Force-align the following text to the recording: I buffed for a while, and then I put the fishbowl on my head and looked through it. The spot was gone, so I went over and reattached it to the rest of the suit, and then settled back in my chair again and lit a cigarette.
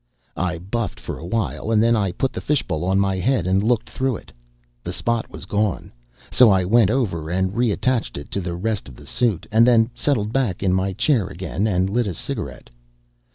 I 0.35 0.57
buffed 0.57 0.99
for 0.99 1.19
a 1.19 1.25
while, 1.27 1.69
and 1.69 1.77
then 1.83 1.95
I 1.95 2.11
put 2.11 2.33
the 2.33 2.41
fishbowl 2.41 2.83
on 2.83 2.99
my 2.99 3.17
head 3.17 3.45
and 3.45 3.61
looked 3.61 3.87
through 3.87 4.15
it. 4.15 4.31
The 4.83 4.91
spot 4.91 5.29
was 5.29 5.45
gone, 5.45 5.91
so 6.31 6.49
I 6.49 6.65
went 6.65 6.89
over 6.89 7.29
and 7.29 7.53
reattached 7.53 8.17
it 8.17 8.31
to 8.31 8.41
the 8.41 8.55
rest 8.55 8.87
of 8.89 8.95
the 8.95 9.05
suit, 9.05 9.45
and 9.51 9.63
then 9.67 9.91
settled 9.93 10.33
back 10.33 10.63
in 10.63 10.73
my 10.73 10.93
chair 10.93 11.27
again 11.27 11.67
and 11.67 11.87
lit 11.87 12.07
a 12.07 12.15
cigarette. 12.15 12.71